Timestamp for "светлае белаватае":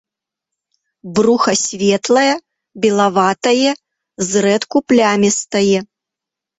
1.65-3.71